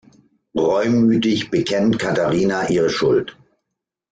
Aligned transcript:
Reumütig 0.57 1.51
bekennt 1.51 1.99
Katharina 1.99 2.67
ihre 2.71 2.89
Schuld. 2.89 3.37